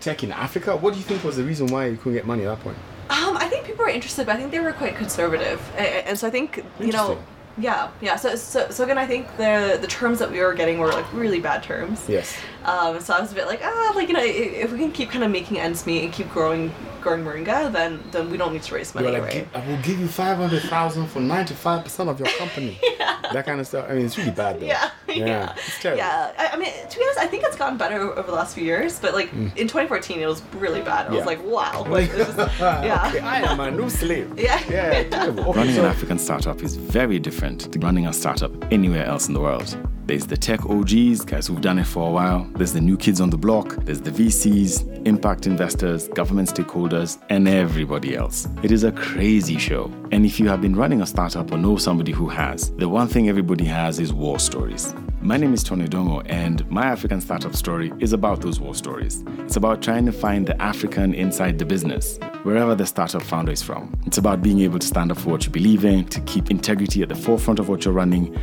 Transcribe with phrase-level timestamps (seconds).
[0.00, 0.76] tech in Africa?
[0.76, 2.78] What do you think was the reason why you couldn't get money at that point?
[3.10, 6.26] Um, I think people were interested, but I think they were quite conservative, and, so
[6.26, 7.18] I think you know,
[7.56, 8.16] yeah, yeah.
[8.16, 11.10] So, so, so again, I think the the terms that we were getting were like
[11.12, 12.04] really bad terms.
[12.08, 12.36] Yes.
[12.64, 15.10] Um, so I was a bit like, ah, like you know, if we can keep
[15.10, 18.62] kind of making ends meet and keep growing, growing moringa, then then we don't need
[18.62, 19.48] to raise money, You're like, right?
[19.54, 22.78] I will give you five hundred thousand for ninety five percent of your company.
[23.32, 23.86] That kind of stuff.
[23.88, 24.66] I mean, it's really bad though.
[24.66, 25.14] Yeah, Yeah.
[25.26, 25.98] yeah, It's terrible.
[25.98, 26.32] yeah.
[26.38, 28.64] I, I mean, to be honest, I think it's gotten better over the last few
[28.64, 31.06] years, but like in 2014, it was really bad.
[31.06, 31.12] I Mm.
[31.12, 31.16] Yeah.
[31.18, 34.32] was like, wow, like, it's just, yeah, okay, I am a new slave.
[34.38, 34.60] Yeah.
[34.70, 35.52] Yeah, terrible.
[35.52, 39.40] Running an African startup is very different to running a startup anywhere else in the
[39.40, 39.76] world.
[40.08, 42.48] There's the tech OGs, guys who've done it for a while.
[42.54, 43.76] There's the new kids on the block.
[43.84, 48.48] There's the VCs, impact investors, government stakeholders, and everybody else.
[48.62, 49.92] It is a crazy show.
[50.10, 53.06] And if you have been running a startup or know somebody who has, the one
[53.06, 54.94] thing everybody has is war stories.
[55.20, 59.22] My name is Tony Dongo, and my African startup story is about those war stories.
[59.40, 63.62] It's about trying to find the African inside the business, wherever the startup founder is
[63.62, 63.94] from.
[64.06, 67.02] It's about being able to stand up for what you believe in, to keep integrity
[67.02, 68.34] at the forefront of what you're running,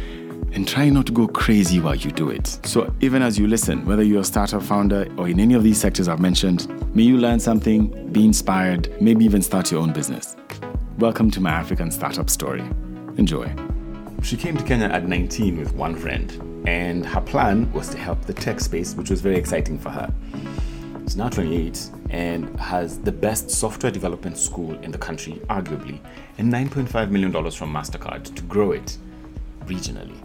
[0.55, 2.47] and try not to go crazy while you do it.
[2.63, 5.79] So, even as you listen, whether you're a startup founder or in any of these
[5.79, 10.37] sectors I've mentioned, may you learn something, be inspired, maybe even start your own business.
[10.97, 12.61] Welcome to my African startup story.
[13.17, 13.53] Enjoy.
[14.23, 18.21] She came to Kenya at 19 with one friend, and her plan was to help
[18.21, 20.11] the tech space, which was very exciting for her.
[21.03, 25.99] She's now 28 and has the best software development school in the country, arguably,
[26.37, 28.97] and $9.5 million from MasterCard to grow it
[29.65, 30.24] regionally.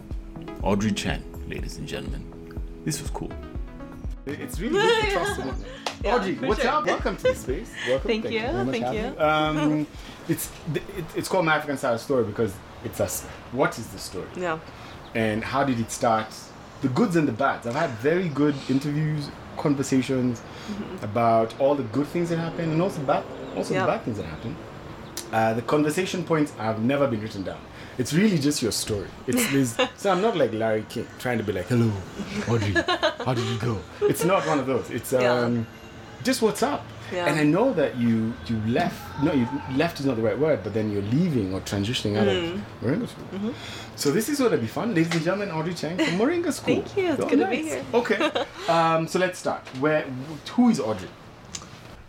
[0.63, 2.27] Audrey Cheng, ladies and gentlemen.
[2.85, 3.31] This was cool.
[4.25, 5.55] It's really good to trust someone.
[6.03, 6.71] Yeah, Audrey, what's sure.
[6.71, 6.85] up?
[6.87, 7.71] Welcome to the space.
[7.87, 8.07] Welcome.
[8.07, 9.19] Thank you, very much thank you.
[9.23, 9.85] Um,
[10.27, 10.81] it's it,
[11.15, 13.23] it's called my African Style Story because it's us.
[13.51, 14.57] What is the story yeah.
[15.13, 16.25] and how did it start?
[16.81, 17.67] The goods and the bads.
[17.67, 21.03] I've had very good interviews, conversations Mm-hmm.
[21.03, 23.23] about all the good things that happen and also bad,
[23.57, 23.81] also Yeah.
[23.81, 24.55] the bad things that happen.
[25.33, 27.59] Uh, the conversation points have never been written down.
[28.01, 29.07] It's really just your story.
[29.27, 31.91] It's, there's- so I'm not like Larry King trying to be like, "Hello,
[32.53, 32.73] Audrey,
[33.25, 33.75] how did you go?"
[34.11, 34.89] It's not one of those.
[34.97, 35.63] It's um, Yeah.
[36.23, 36.83] just what's up.
[37.13, 37.27] Yeah.
[37.27, 38.99] And I know that you you left.
[39.27, 39.45] No, you
[39.83, 42.53] left is not the right word, but then you're leaving or transitioning out Mm.
[42.55, 43.27] of Moringa School.
[43.33, 43.51] Mm-hmm.
[44.03, 45.51] So this is going to be fun, ladies and gentlemen.
[45.51, 46.75] Audrey Cheng from Moringa School.
[46.81, 47.83] Thank you, it's good to be here.
[47.93, 48.19] Okay.
[48.77, 49.61] Um, so let's start.
[49.83, 50.03] Where?
[50.55, 51.09] Who is Audrey?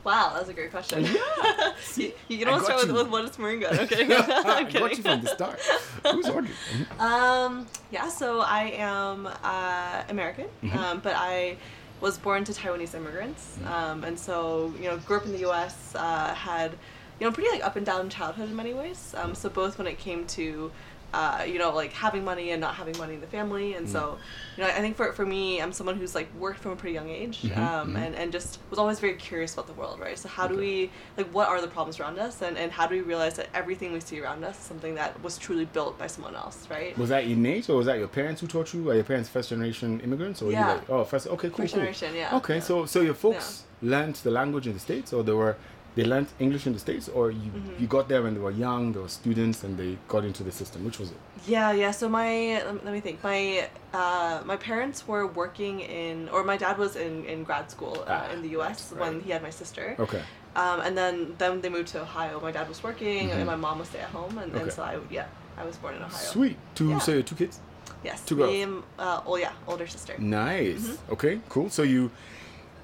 [0.05, 1.05] Wow, that's a great question.
[1.97, 2.95] you, you can I always start with, you.
[2.95, 3.79] with what is moringa.
[3.85, 4.89] Okay, I I'm got kidding.
[4.97, 5.61] you from the start.
[6.11, 6.51] Who's Audrey?
[6.99, 10.77] Um, yeah, so I am uh, American, Mm-hmm.
[10.79, 11.57] um, but I
[12.01, 13.73] was born to Taiwanese immigrants, Mm-hmm.
[13.73, 15.95] um, and so you know grew up in the U.S.
[15.95, 16.73] Uh, had
[17.21, 19.15] you know pretty like up and down childhood in many ways.
[19.17, 20.73] Um, so both when it came to
[21.15, 24.01] uh, you know like having money and not having money in the family, and so
[24.03, 24.61] Mm-hmm.
[24.61, 26.95] you know I think for, for me I'm someone who's like worked from a pretty
[26.95, 30.19] young age, um, and and just was always very curious about the world, right?
[30.19, 32.95] So how do we like what are the problems around us, and and how do
[32.95, 36.07] we realize that everything we see around us is something that was truly built by
[36.07, 36.97] someone else, right?
[36.99, 38.89] Was that innate, or was that your parents who taught you?
[38.91, 40.67] Are your parents first generation immigrants, or were Yeah.
[40.69, 41.27] you like, oh, first?
[41.27, 41.81] Okay, cool, First cool.
[41.81, 42.37] generation, yeah.
[42.37, 45.57] Okay, so so your folks learned the language in the states, or they were
[45.95, 47.81] they learned English in the states, or you Mm-hmm.
[47.81, 50.53] you got there when they were young, they were students, and they got into the
[50.53, 50.85] system.
[50.85, 51.19] Which was it?
[51.47, 51.91] Yeah, yeah.
[51.93, 53.23] So my let me- think.
[53.25, 57.95] My uh, my parents were working in, or my dad was in, in grad school
[58.07, 58.79] uh, Ah, in the U.S.
[58.93, 59.87] right, when he had my sister.
[59.99, 60.23] Okay.
[60.57, 62.41] Um, and then then they moved to Ohio.
[62.41, 64.57] My dad was working, and my mom was stay at home, and, Mm-hmm.
[64.57, 64.63] Okay.
[64.65, 65.27] and so I yeah
[65.61, 66.31] I was born in Ohio.
[66.37, 66.57] Sweet.
[66.75, 66.89] Two.
[66.91, 66.99] Yeah.
[67.07, 67.61] So two kids.
[68.05, 68.19] Yes.
[68.29, 68.51] Two girls.
[68.53, 68.67] Me
[68.99, 70.15] uh, oh yeah, older sister.
[70.19, 70.85] Nice.
[70.85, 71.13] Mm-hmm.
[71.15, 71.35] Okay.
[71.49, 71.69] Cool.
[71.71, 72.11] So you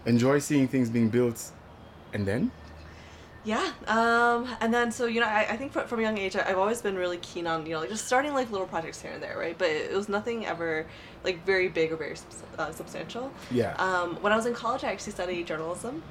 [0.07, 1.39] enjoy seeing things being built,
[2.15, 2.51] and then
[3.45, 3.71] Yeah.
[3.87, 6.49] Um, and then so you know I, I think from, from a young age I,
[6.51, 9.13] I've always been really keen on you know like just starting like little projects here
[9.13, 10.87] and there right but it was nothing ever
[11.25, 12.17] like very big or very
[12.59, 13.33] uh, substantial.
[13.51, 13.75] Yeah.
[13.79, 16.03] Um, when I was in college I actually studied journalism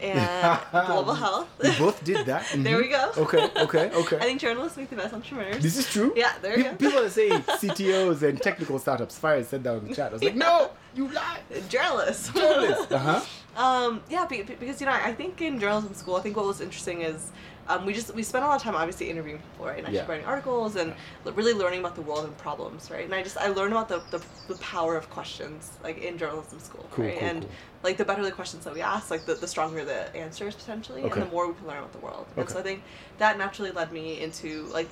[0.00, 1.48] and global health.
[1.62, 2.44] we both did that.
[2.56, 3.14] There we Mhm.
[3.14, 3.22] go.
[3.22, 3.48] Okay.
[3.56, 3.90] Okay.
[4.02, 4.16] Okay.
[4.16, 5.62] I think journalists make the best entrepreneurs.
[5.62, 6.12] This is true.
[6.16, 6.76] Yeah, there you Pe- go.
[6.76, 9.16] People are saying CTOs and technical startups.
[9.16, 10.10] Fire said that in the chat.
[10.10, 11.38] I was like, no, you lie.
[11.68, 12.30] Journalists.
[12.32, 12.90] journalists.
[12.92, 13.20] Uh huh.
[13.56, 16.46] Um, yeah, be- be- because you know, I think in journalism school, I think what
[16.46, 17.30] was interesting is
[17.68, 19.98] um, we just we spent a lot of time obviously interviewing people, right, and actually
[19.98, 20.08] Yeah.
[20.08, 20.94] writing articles and
[21.24, 23.04] really learning about the world and problems, right.
[23.04, 26.58] And I just I learned about the, the, the power of questions like in journalism
[26.60, 27.50] school, Cool, right, cool, and cool.
[27.84, 31.02] like the better the questions that we ask, like the, the stronger the answers potentially,
[31.02, 31.12] Okay.
[31.20, 32.26] and the more we can learn about the world.
[32.36, 32.82] And so I think
[33.18, 34.88] that naturally led me into like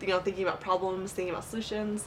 [0.00, 2.06] you know thinking about problems, thinking about solutions.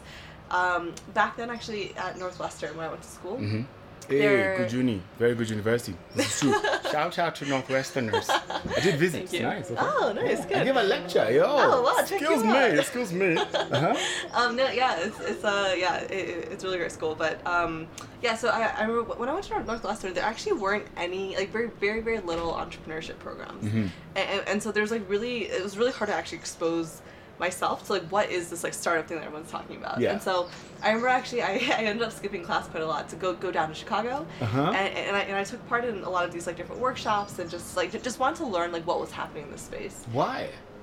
[0.52, 3.66] Um, back then, actually at Northwestern when I went to school Mhm.
[4.10, 5.02] Hey, They're- good uni.
[5.20, 5.96] Very good university.
[6.16, 6.54] This is true.
[6.92, 8.30] Shout out to Northwesterners.
[8.30, 9.32] I did visit.
[9.42, 9.72] Nice.
[9.72, 9.82] Okay.
[9.82, 10.64] Oh, nice, I good.
[10.66, 11.32] gave a lecture.
[11.32, 11.44] Yo.
[11.46, 12.60] Oh, wow, check excuse me.
[12.80, 13.38] Excuse me.
[13.74, 13.96] Uh-huh.
[14.34, 17.46] Um, no, yeah, it's, it's uh, yeah, it, it- it's a really great school, but
[17.48, 17.88] um,
[18.22, 18.36] yeah.
[18.36, 21.70] So I, I remember when I went to Northwestern, there actually weren't any like very,
[21.80, 23.88] very, very little entrepreneurship programs, Mm-hmm.
[24.16, 27.02] and, and, and so there's like really, it was really hard to actually expose
[27.48, 29.95] myself to like what is this like startup thing that everyone's talking about.
[30.00, 30.12] Yeah.
[30.13, 30.34] And so
[30.81, 33.50] I remember actually I, I ended up skipping class quite a lot to go go
[33.57, 34.62] down to Chicago, Uh-huh.
[34.80, 37.34] and, and I and I took part in a lot of these like different workshops
[37.40, 39.98] and just like just wanted to learn like what was happening in this space.
[40.19, 40.38] Why?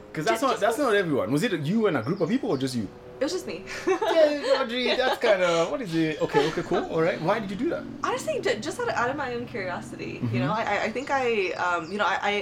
[0.09, 1.29] Because that's Just- not that's not everyone.
[1.37, 2.87] Was it you and a group of people or just you?
[3.21, 3.59] It was just me.
[3.87, 6.23] yeah, Audrey, that's kind of what is it?
[6.23, 6.85] Okay, okay, cool.
[6.93, 7.21] All right.
[7.29, 7.83] Why did you do that?
[8.03, 10.35] honestly just out of, out of my own curiosity Mm-hmm.
[10.35, 11.25] you know I, I- I think i
[11.67, 12.35] um, you know I, I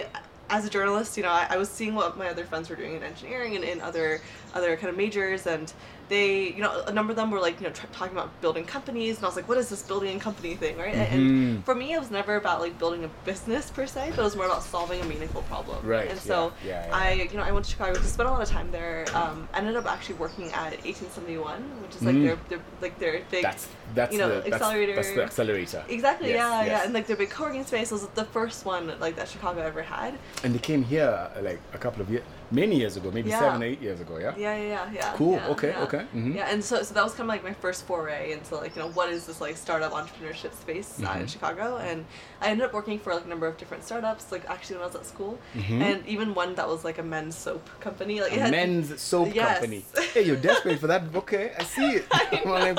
[0.51, 2.95] as a journalist you know I, I was seeing what my other friends were doing
[2.95, 4.21] in engineering and in other
[4.55, 5.73] other kind of majors and
[6.09, 9.17] they you know a number of them were like you know talking about building companies
[9.17, 11.55] and i was like what is this building company thing right And- Mhm.
[11.57, 14.25] and for me it was never about like building a business per se but it
[14.25, 16.97] was more about solving a meaningful problem Right, and so yeah, yeah, yeah.
[16.97, 19.49] i you know i went to chicago to spend a lot of time there um,
[19.55, 22.25] ended up actually working at 1871 which is like Mm.
[22.27, 24.95] their, their like their big That's that's you know, the that's, accelerator.
[24.97, 25.83] that's the accelerator.
[25.89, 26.29] Exactly.
[26.29, 26.67] Yes, yeah, yes.
[26.73, 29.81] yeah, and like their big co-working space was the first one like that Chicago ever
[29.81, 30.13] had.
[30.45, 31.11] And they came here
[31.41, 34.19] like a couple of years, many years ago, maybe seven, eight years ago.
[34.19, 34.35] Yeah.
[34.37, 35.13] Yeah, yeah, yeah, yeah.
[35.15, 35.83] Cool, okay, yeah.
[35.99, 36.35] Okay, mhm.
[36.35, 38.83] Yeah, and so so that was kind of like my first foray into like you
[38.83, 41.27] know what is this like startup entrepreneurship space uh, in.
[41.27, 42.05] Chicago, and
[42.41, 44.33] I ended up working for like a number of different startups.
[44.33, 45.81] Like actually when I was at school, Mhm.
[45.83, 48.21] and even one that was like a men's soap company.
[48.21, 49.59] Like it had, men's soap Yes.
[49.59, 49.85] company.
[50.15, 51.03] Hey, you're desperate for that.
[51.15, 52.05] Okay, I see it.
[52.13, 52.79] I'm like.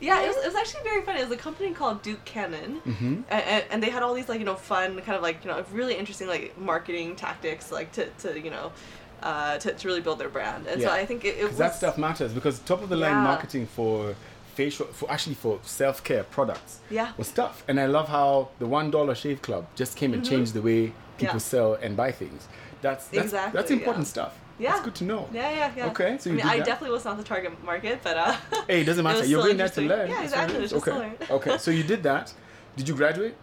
[0.00, 1.20] Yeah, it was, it was actually very funny.
[1.20, 3.24] It was a company called Duke Cannon, Mhm.
[3.28, 5.62] and, and they had all these like you know fun kind of like you know
[5.72, 8.72] really interesting like marketing tactics like to, to you know
[9.22, 10.66] uh, to, to really build their brand.
[10.66, 12.32] And so I think it, it was that stuff matters.
[12.32, 13.22] Because top of the line Yeah.
[13.22, 14.14] marketing for
[14.54, 17.12] facial, for actually for self care products Yeah.
[17.16, 17.62] was tough.
[17.68, 20.80] And I love how the one dollar shave club just came and changed the way
[20.86, 21.36] people Mm-hmm.
[21.36, 21.38] Yeah.
[21.38, 22.48] sell and buy things.
[22.82, 24.10] That's that's, Exactly, that's important yeah.
[24.16, 24.38] stuff.
[24.58, 24.70] Yeah.
[24.72, 25.28] That's good to know.
[25.32, 25.86] Yeah, yeah, yeah.
[25.90, 28.36] Okay, so you I mean, I definitely was not the target market, but uh.
[28.66, 29.20] Hey, it doesn't matter.
[29.20, 30.10] was You're going there to learn.
[30.10, 30.58] Yeah, exactly.
[30.62, 30.98] It's just okay.
[30.98, 31.16] learn.
[31.30, 31.58] okay.
[31.58, 32.32] So you did that.
[32.76, 33.34] Did you graduate?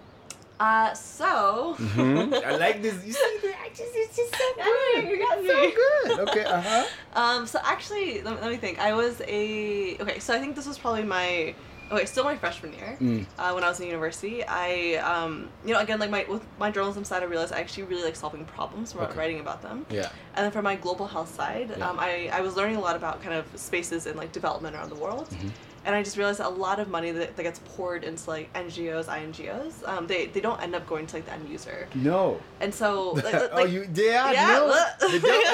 [0.59, 1.75] Uh, so.
[1.77, 2.33] Hmm?
[2.33, 2.95] I like this.
[3.05, 5.09] You see, the- I just, it's just so good.
[5.09, 6.19] you got so good.
[6.29, 6.43] Okay.
[6.45, 6.85] Uh huh.
[7.13, 8.79] Um, so actually, let me, let me think.
[8.79, 10.19] I was a okay.
[10.19, 11.55] So I think this was probably my
[11.91, 13.25] okay, still my freshman year Mm.
[13.39, 14.43] uh, when I was in university.
[14.43, 17.83] I um, you know again like my with my journalism side, I realized I actually
[17.83, 19.17] really like solving problems, ri- Okay.
[19.17, 19.85] writing about them.
[19.89, 20.09] Yeah.
[20.35, 21.89] And then for my global health side, Yeah.
[21.89, 24.89] um, I, I was learning a lot about kind of spaces and like development around
[24.89, 25.27] the world.
[25.29, 25.49] Mm-hmm.
[25.87, 28.51] And I just realized that a lot of money that, that gets poured into like
[28.51, 31.87] NGOs, INGOs, um, they, they don't end up going to like the end user.
[31.95, 32.41] No.
[32.59, 33.87] And so, like, like, oh, you?
[33.93, 34.31] Yeah.
[34.33, 35.07] Yeah, No.
[35.09, 35.47] They don't.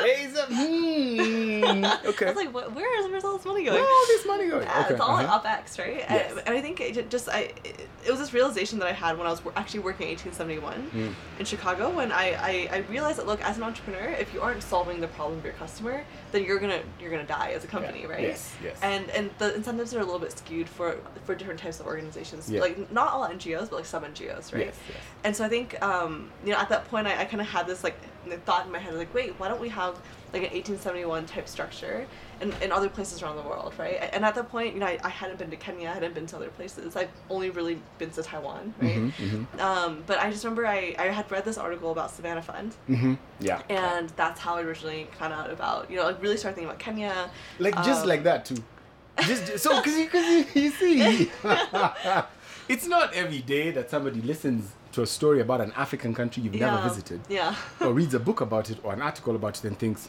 [0.00, 1.84] hey, hey, it's a, hmm.
[2.08, 2.26] Okay.
[2.26, 3.78] I was like, what, where is where's all this money going?
[3.78, 4.62] Where all this money going?
[4.62, 4.94] Yeah, okay.
[4.94, 5.40] it's all uh-huh.
[5.44, 5.96] like UpX, right?
[5.98, 6.30] Yes.
[6.30, 9.18] And, and I think it just I it, it was this realization that I had
[9.18, 11.14] when I was actually working at 1871 Mm.
[11.38, 14.62] in Chicago when I, I I realized that look as an entrepreneur if you aren't
[14.62, 18.02] solving the problem of your customer then you're gonna you're gonna die as a company,
[18.02, 18.08] Yeah.
[18.08, 18.22] right?
[18.22, 18.78] Yes, yes.
[18.82, 22.50] And and the incentives are a little bit skewed for for different types of organizations.
[22.50, 22.60] Yeah.
[22.60, 24.66] Like not all NGOs, but like some NGOs, right?
[24.66, 24.98] Yes, yes.
[25.24, 27.66] And so I think, um, you know, at that point, I, I kind of had
[27.66, 27.96] this like
[28.44, 29.94] thought in my head, like, wait, why don't we have
[30.32, 32.06] like an 1871 type structure
[32.40, 33.98] in, in other places around the world, right?
[34.12, 36.26] And at that point, you know, I, I hadn't been to Kenya, I hadn't been
[36.26, 36.94] to other places.
[36.94, 38.96] I've only really been to Taiwan, right?
[38.96, 39.12] Mhm,
[39.56, 39.60] mhm.
[39.60, 43.14] Um, but I just remember I, I had read this article about Savannah Fund, Mm-hmm.
[43.40, 43.62] Yeah.
[43.68, 46.78] and that's how I originally found out about, you know, like really started thinking about
[46.78, 47.30] Kenya.
[47.58, 48.62] Like just Um, like that too.
[49.26, 50.24] Just so because you, cause
[50.54, 51.30] you, you see,
[52.68, 56.54] it's not every day that somebody listens to a story about an African country you've
[56.54, 57.54] yeah, never visited, Yeah.
[57.80, 60.08] or reads a book about it or an article about it and thinks,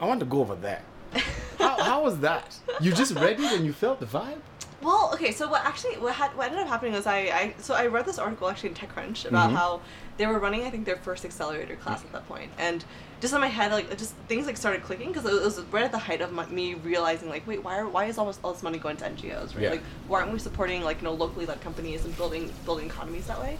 [0.00, 0.82] "I want to go over there."
[1.58, 2.56] how, how was that?
[2.80, 4.38] You just read it and you felt the vibe.
[4.82, 7.74] Well, okay, so what actually what had what ended up happening was I, I so
[7.74, 9.54] I read this article actually in TechCrunch about Mhm.
[9.56, 9.80] how
[10.18, 12.84] they were running I think their first accelerator class at that point, and
[13.24, 15.90] just in my head like just things like started clicking because it was right at
[15.92, 18.62] the height of my, me realizing like wait why are, why is almost all this
[18.62, 19.70] money going to NGOs right Yeah.
[19.70, 23.26] like why aren't we supporting like you know locally led companies and building building economies
[23.28, 23.56] that way.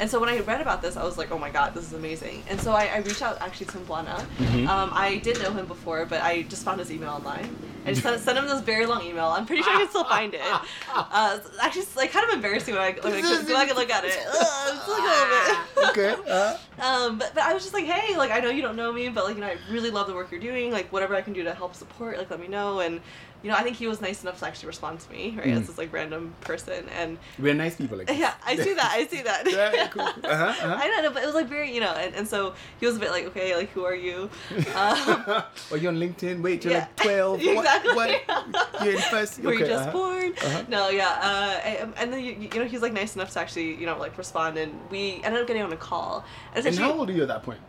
[0.00, 1.92] And so when I read about this, I was like, "Oh my God, this is
[1.92, 4.18] amazing!" And so I, I reached out actually to Mbwana.
[4.38, 4.66] Mhm.
[4.68, 7.54] Um, I did know him before, but I just found his email online.
[7.86, 9.26] I just sent, sent him this very long email.
[9.26, 10.40] I'm pretty sure I can still find it.
[10.96, 13.76] Uh, it's actually, it's, like kind of embarrassing when I, when I go back and
[13.78, 14.16] look at it.
[14.26, 16.24] Ugh, it's like a little bit.
[16.24, 16.30] okay.
[16.30, 18.92] Uh, Um, but, but I was just like, hey, like I know you don't know
[18.92, 20.72] me, but like you know I really love the work you're doing.
[20.72, 22.80] Like whatever I can do to help support, like let me know.
[22.80, 23.00] And
[23.44, 25.46] you know I think he was nice enough to actually respond to me, right?
[25.46, 25.60] Mm.
[25.60, 28.18] As this like random person, and we're nice people like this.
[28.24, 28.90] yeah, I see that.
[28.90, 29.44] I see that.
[29.54, 30.02] Yeah, cool.
[30.02, 30.76] Uh-huh, uh-huh.
[30.80, 32.96] I don't know, but it was like very, you know, and, and so he was
[32.96, 34.30] a bit like, okay, like who are you?
[34.74, 36.42] Um, Are you on LinkedIn?
[36.42, 36.80] Wait, you're Yeah.
[36.80, 37.40] like 12.
[37.42, 37.94] Exactly.
[37.94, 38.28] What?
[38.28, 38.84] what?
[38.84, 39.40] You're in first.
[39.40, 39.92] were you okay, just uh-huh.
[39.92, 40.32] born?
[40.32, 40.64] Uh-huh.
[40.68, 43.40] No, yeah, uh, and, and then you, you know he was like nice enough to
[43.40, 46.24] actually you know like respond, and we ended up getting on a call.
[46.54, 47.60] And And how old are you at that point?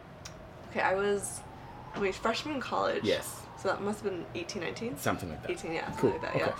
[0.75, 1.39] okay, I was,
[1.99, 3.03] wait, freshman in college.
[3.03, 3.41] Yes.
[3.61, 4.97] So that must have been 18, 19?
[4.97, 5.51] Something like that.
[5.51, 6.09] 18, yeah, something Cool.
[6.11, 6.45] like that, okay.
[6.51, 6.53] yeah.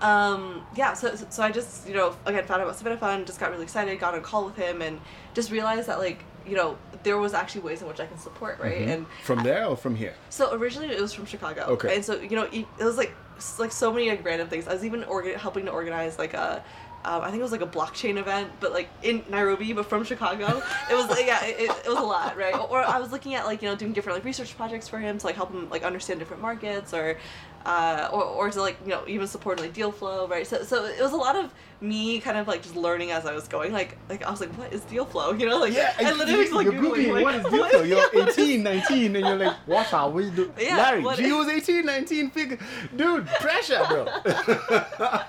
[0.00, 3.40] Um, yeah, so, so I just, you know, again, found out about Savannah Fund, just
[3.40, 5.00] got really excited, got on a call with him, and
[5.34, 8.58] just realized that, like, you know, there was actually ways in which I can support,
[8.58, 8.78] right?
[8.82, 8.88] Mhm.
[8.88, 10.14] And from there or from here?
[10.28, 11.62] so originally it was from Chicago.
[11.68, 11.94] Okay.
[11.96, 13.14] And so, you know, it was like,
[13.58, 14.68] like so many like random things.
[14.68, 16.62] I was even orga- helping to organize like a,
[17.04, 20.04] um, I think it was like a blockchain event, but like in Nairobi, but from
[20.04, 20.62] Chicago.
[20.90, 22.54] It was like, yeah, it, it, was a lot, right?
[22.54, 25.18] Or, I was looking at like you know doing different like research projects for him
[25.18, 27.18] to like help him like understand different markets or,
[27.66, 30.46] uh, or, or to like you know even support like deal flow, right?
[30.46, 33.34] So so it was a lot of me kind of like just learning as I
[33.34, 33.72] was going.
[33.72, 35.32] Like like I was like, what is deal flow?
[35.32, 37.82] You know, like Yeah, I literally was like googling, like, what is deal flow.
[37.82, 38.28] You're yeah.
[38.30, 40.52] 18, 19, and you're like, what are we doing?
[40.58, 42.58] Yeah, Larry, she is- was 18, 19, figure.
[42.96, 45.20] Dude, pressure, bro.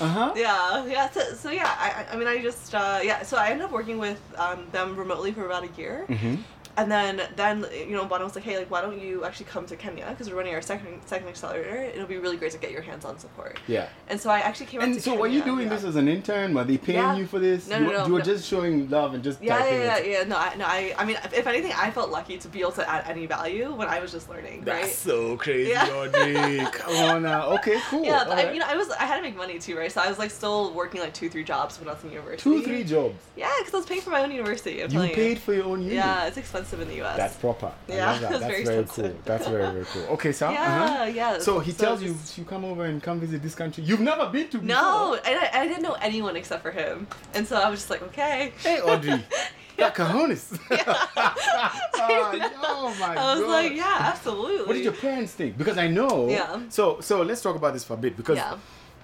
[0.00, 0.32] Uh-huh.
[0.36, 3.64] yeah yeah so, so yeah I, I mean i just uh, yeah so i ended
[3.66, 6.36] up working with um, them remotely for about a year Mm-hmm.
[6.76, 9.64] And then then you know Mbwana was like hey like why don't you actually come
[9.66, 12.72] to kenya because we're running our second second accelerator it'll be really great to get
[12.72, 13.88] your hands-on support Yeah.
[14.08, 15.74] and so i actually came out And to so, were you doing yeah.
[15.74, 16.52] this as an intern?
[16.52, 17.16] Were they paying Yeah.
[17.16, 17.68] you for this?
[17.68, 18.24] No, you, no, were- no, you were no.
[18.24, 20.10] just showing love and just yeah, typing yeah, yeah, it.
[20.10, 20.24] yeah.
[20.24, 22.72] No, I, no, I, I mean, if, if anything, I felt lucky to be able
[22.72, 24.92] to add any value when I was just learning, That's right?
[24.92, 25.88] so crazy, Yeah.
[26.00, 26.58] Audrey.
[26.72, 27.50] Come on now.
[27.56, 28.04] Okay, cool.
[28.04, 28.54] Yeah, but I, Alright.
[28.54, 29.92] you know, I was, I had to make money too, right?
[29.92, 32.42] So I was like still working like two, three jobs when I was in university.
[32.50, 33.14] Two, three jobs.
[33.36, 34.82] Yeah, because I was paying for my own university.
[34.82, 35.94] I'm You telling paid for your own uni.
[35.94, 37.16] Yeah, it's expensive in the U.S.
[37.16, 37.72] That's proper.
[37.88, 38.30] Yeah, that.
[38.30, 39.14] That's very very, cool.
[39.24, 40.02] That's very, very cool.
[40.14, 41.04] Okay, so yeah, uh-huh.
[41.04, 41.38] yeah.
[41.38, 43.84] So he tells you you come over and come visit this country.
[43.84, 44.66] You've never been to before.
[44.66, 48.02] No, I, I didn't know anyone except for him, and so I was just like,
[48.02, 48.52] okay.
[48.58, 49.24] Hey Audrey,
[49.76, 50.58] that cojones.
[50.70, 51.80] I
[52.62, 53.16] oh, my god.
[53.16, 53.50] I was god.
[53.50, 54.66] like, yeah, absolutely.
[54.66, 55.58] What did your parents think?
[55.58, 56.28] Because I know.
[56.28, 56.60] Yeah.
[56.68, 58.56] So so let's talk about this for a bit because Yeah.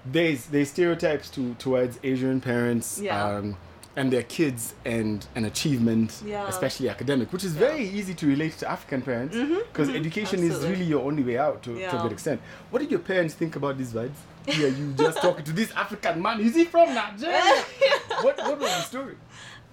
[0.05, 2.99] there's there's stereotypes to towards Asian parents.
[2.99, 3.23] Yeah.
[3.23, 3.57] Um,
[3.95, 6.47] and their kids and an achievement, Yeah.
[6.47, 7.59] especially academic, which is Yeah.
[7.67, 11.37] very easy to relate to African parents because mhm, education is really your only way
[11.37, 12.01] out to, to a Yeah.
[12.01, 12.39] good extent.
[12.69, 14.19] What did your parents think about these vibes?
[14.47, 16.39] Yeah, you just talking to this African man.
[16.39, 17.63] Is he from Nigeria?
[18.21, 19.15] what what was the story?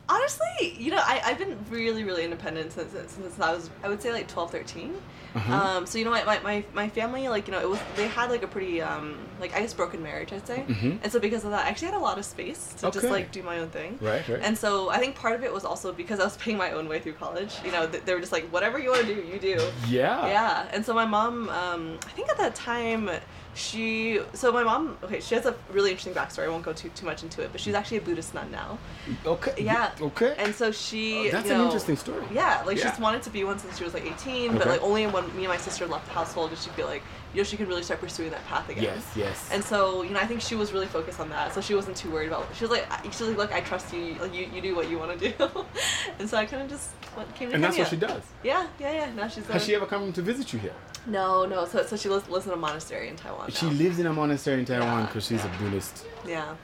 [0.08, 4.00] Honestly, you know, I, I've been really, really independent since, since, I was, I would
[4.00, 4.94] say like 12, 13.
[5.34, 5.52] Uh-huh.
[5.54, 8.08] Um, so, you know, my, my, my, my family, like, you know, it was, they
[8.08, 10.64] had like a pretty, um, like, I guess broken marriage, I'd say.
[10.66, 10.98] Mhm.
[11.02, 13.30] And so because of that, I actually had a lot of space to just like
[13.32, 13.98] do my own thing.
[14.00, 14.40] Right, right.
[14.42, 16.88] And so I think part of it was also because I was paying my own
[16.88, 17.54] way through college.
[17.62, 19.60] You know, th- they were just like, whatever you want to do, you do.
[19.88, 20.26] yeah.
[20.26, 23.10] Yeah, and so my mom, um, I think at that time,
[23.58, 26.44] she, so my mom, okay, she has a really interesting backstory.
[26.44, 28.78] I won't go too too much into it, but she's actually a Buddhist nun now.
[29.26, 29.52] Okay.
[29.58, 29.90] Yeah.
[30.00, 30.34] Okay.
[30.38, 32.24] And so she, Oh, that's you an interesting story.
[32.32, 32.90] Yeah, like Yeah.
[32.90, 35.44] she's wanted to be one since she was like 18, but like only when me
[35.44, 37.02] and my sister left the household did she feel like,
[37.38, 38.82] you know, she could really start pursuing that path again.
[38.82, 39.48] Yes, yes.
[39.52, 41.54] And so, you know, I think she was really focused on that.
[41.54, 42.48] So she wasn't too worried about.
[42.56, 44.16] She was like, she was like, look, I trust you.
[44.20, 45.34] Like you, you do what you want to do.
[46.18, 47.84] and so I kind of just went, came to and that's Kenya.
[47.84, 48.22] what she does.
[48.42, 49.14] Yeah, yeah, yeah.
[49.14, 49.46] Now she's.
[49.46, 50.74] Has she ever come to visit you here?
[51.06, 51.64] no, no.
[51.64, 53.52] So, so she lives, lives in a monastery in Taiwan.
[53.52, 55.54] She lives in a monastery in Taiwan Yeah, because she's yeah.
[55.56, 56.54] a Buddhist Yeah,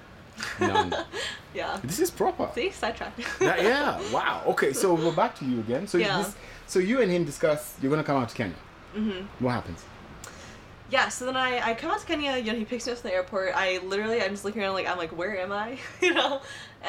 [0.60, 0.92] nun.
[1.54, 1.78] yeah.
[1.84, 2.50] this is proper.
[2.52, 3.20] See, sidetracked.
[3.38, 4.00] That- yeah.
[4.12, 4.42] Wow.
[4.48, 4.72] Okay.
[4.72, 5.86] So we're back to you again.
[5.86, 6.18] So Yeah.
[6.18, 6.34] this,
[6.66, 7.76] so you and him discuss.
[7.80, 8.56] You're gonna come out to Kenya.
[8.92, 9.84] hmm What happens?
[10.94, 11.08] Yeah.
[11.08, 12.36] So then I, I come out to Kenya.
[12.36, 13.50] You know, he picks me up from the airport.
[13.54, 15.78] I literally, I'm just looking around like, I'm like, where am I?
[16.00, 16.40] you know.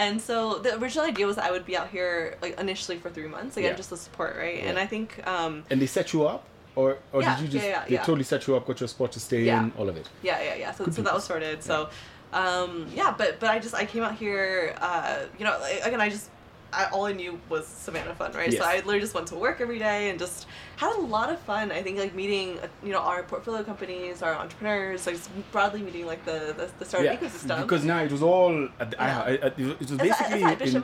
[0.04, 3.10] And so the original idea was that I would be out here like initially for
[3.10, 3.78] three months, again, Yeah.
[3.78, 4.58] just the support, right?
[4.58, 4.70] Yeah.
[4.70, 6.42] And I think, um, And they set you up,
[6.76, 8.04] or or Yeah, did you just yeah, they yeah.
[8.10, 10.08] totally set you up, got your spot to stay in, all of it?
[10.22, 10.72] Yeah, yeah, yeah.
[10.78, 11.64] So, so that was sorted.
[11.64, 11.90] So,
[12.34, 14.76] um, yeah, but but I just I came out here.
[14.88, 16.30] Uh, you know, like, again, I just
[16.74, 18.52] I, all I knew was Savannah Fund, right?
[18.52, 18.62] Yes.
[18.62, 20.46] So I literally just went to work every day and just
[20.76, 21.72] had a lot of fun.
[21.72, 25.82] I think like meeting uh, you know our portfolio companies, our entrepreneurs, like just broadly
[25.82, 27.62] meeting like the the, the startup ecosystem.
[27.62, 29.22] Because now it was all at the, Yeah.
[29.22, 30.84] I, I, it was It's basically it's Bishop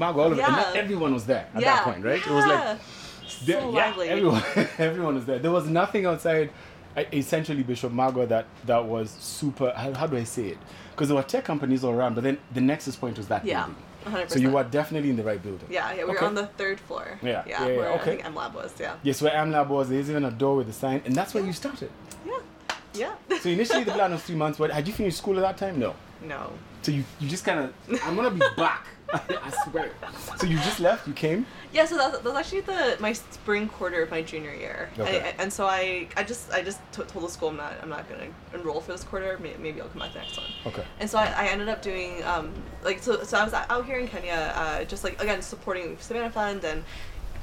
[0.00, 0.80] in Magua, all of it, and not Yeah.
[0.80, 2.20] everyone was there at yeah, that point, right?
[2.24, 2.32] Yeah.
[2.32, 4.08] It was like there- so yeah, lively.
[4.08, 4.42] everyone,
[4.78, 5.38] everyone was there.
[5.38, 6.50] There was nothing outside,
[6.96, 9.72] uh, essentially Bishop Magua that that was super.
[9.76, 10.58] How, how do I say it?
[10.92, 13.64] Because there were tech companies all around, but then the nexus point was that Yeah,
[13.64, 13.82] building.
[14.06, 14.30] 100%.
[14.30, 15.68] So you were definitely in the right building.
[15.70, 17.18] Yeah, yeah, we were on the third floor.
[17.22, 18.12] Yeah, yeah, yeah, yeah, where okay.
[18.18, 18.72] I think MLab was.
[18.78, 21.44] Yeah, Yes, where MLab was, there's even a door with a sign, and that's where
[21.44, 21.90] you started.
[22.26, 22.38] yeah,
[22.94, 23.38] yeah.
[23.40, 25.78] So initially the plan was three months, but had you finished school at that time?
[25.78, 25.94] No.
[26.22, 26.52] no.
[26.82, 29.90] So you, you just kind of, I'm gonna be back I swear.
[30.36, 31.06] So you just left?
[31.06, 31.46] You came?
[31.72, 35.18] Yeah, so that's that was actually the my spring quarter of my junior year, Okay.
[35.20, 37.88] and, and so I I just I just t- told the school I'm not I'm
[37.88, 39.38] not gonna enroll for this quarter.
[39.40, 40.46] Maybe, maybe I'll come back the next one.
[40.66, 40.84] Okay.
[41.00, 43.98] And so I, I ended up doing um like so so I was out here
[43.98, 46.82] in Kenya, uh, just like again supporting Savannah Fund and.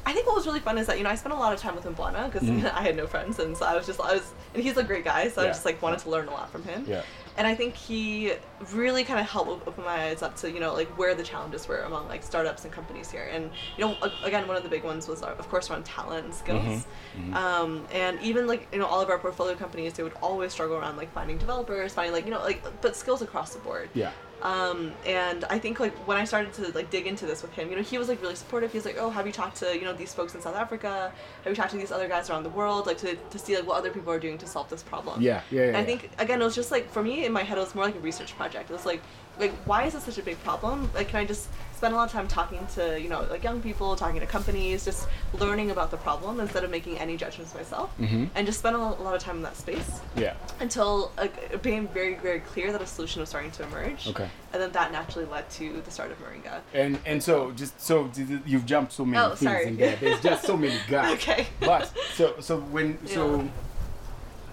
[0.05, 1.61] I think what was really fun is that you know I spent a lot of
[1.61, 2.69] time with Mbwana because Mhm.
[2.73, 5.05] I had no friends and so I was just I was and he's a great
[5.05, 6.83] guy so I just like wanted to learn a lot from him.
[6.85, 7.03] Yeah.
[7.37, 8.33] And I think he
[8.71, 11.67] really kind of helped open my eyes up to you know like where the challenges
[11.67, 13.27] were among like startups and companies here.
[13.31, 16.33] And you know again one of the big ones was of course around talent and
[16.33, 16.85] skills.
[17.17, 17.33] Mhm.
[17.33, 20.77] Um, and even like you know all of our portfolio companies they would always struggle
[20.77, 23.89] around like finding developers, finding like you know like but skills across the board.
[23.93, 24.11] Yeah.
[24.41, 27.69] Um, and I think like when I started to like dig into this with him,
[27.69, 28.71] you know, he was like really supportive.
[28.71, 31.13] He was like, "Oh, have you talked to you know these folks in South Africa?
[31.43, 33.65] Have you talked to these other guys around the world, like to, to see like
[33.65, 35.67] what other people are doing to solve this problem?" Yeah, yeah, yeah.
[35.67, 35.85] And I yeah.
[35.85, 37.95] think again, it was just like for me in my head, it was more like
[37.95, 38.69] a research project.
[38.69, 39.01] It was like,
[39.39, 40.89] like why is this such a big problem?
[40.93, 43.61] Like, can I just spend a lot of time talking to you know like young
[43.61, 45.07] people, talking to companies, just
[45.39, 48.29] learning about the problem instead of making any judgments myself, Mhm.
[48.35, 50.35] and just spend a lot of time in that space Yeah.
[50.59, 54.07] until uh, it became very very clear that a solution was starting to emerge.
[54.07, 54.29] Okay.
[54.53, 56.61] And then that naturally led to the start of Moringa.
[56.73, 58.09] And and so just so
[58.45, 59.67] you've jumped so many Oh, things sorry.
[59.67, 59.95] in there.
[59.99, 61.11] There's just so many guys.
[61.13, 61.47] Okay.
[61.59, 63.47] But so so when so Yeah.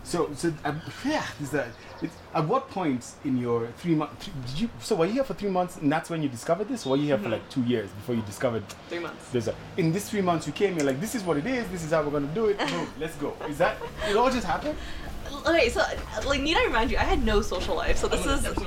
[0.05, 0.73] so so uh,
[1.05, 1.69] yeah, is that
[2.03, 5.35] it's, at what point in your three months did you so were you here for
[5.35, 7.33] three months and that's when you discovered this or were you here for Mhm.
[7.33, 9.29] like two years before you discovered Three months.
[9.33, 11.69] there's a in this three months you came you're like this is what it is
[11.69, 13.77] this is how we're gonna do it boom, let's go is that
[14.09, 14.77] it all just happened
[15.47, 15.81] Okay, so
[16.27, 18.59] like need I remind you, I had no social life, so this is okay.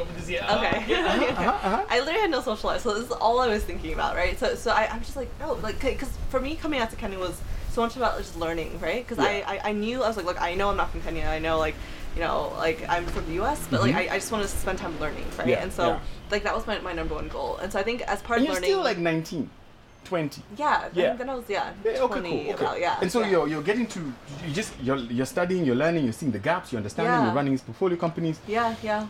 [0.96, 1.86] uh-huh, uh-huh.
[1.90, 4.40] I literally had no social life, so this is all I was thinking about, right?
[4.40, 7.20] So, so I, I'm just like, oh, like, because for me, coming out to Kenya
[7.20, 7.40] was
[7.72, 9.06] so much about just learning, right?
[9.08, 9.44] Because Yeah.
[9.46, 11.26] I, I, I knew I was like, look, I know I'm not from Kenya.
[11.26, 11.76] I know like,
[12.16, 14.10] you know, like I'm from the U.S., but like Mhm.
[14.10, 15.48] I, I just want to spend time learning, right?
[15.48, 16.00] Yeah, and so yeah.
[16.32, 17.58] like that was my, my number one goal.
[17.58, 19.50] And so I think as part and of you're learning, still like 19
[20.06, 21.08] 20 yeah, Yeah.
[21.10, 22.40] Then, then I was yeah, Yeah, okay, 20 cool.
[22.40, 22.52] Okay.
[22.66, 22.98] about yeah.
[23.02, 23.30] and so yeah.
[23.32, 24.00] you're you're getting to
[24.46, 27.26] you just you're you're studying, you're learning, you're seeing the gaps, you're understanding, Yeah.
[27.26, 28.38] you're running these portfolio companies.
[28.48, 29.08] Yeah, yeah,